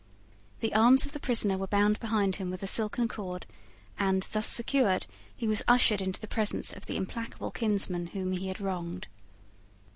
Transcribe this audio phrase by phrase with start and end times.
[0.61, 3.45] The arms of the prisoner were bound behind him with a silken cord;
[3.99, 8.47] and, thus secured, he was ushered into the presence of the implacable kinsman whom he
[8.47, 9.05] had wronged.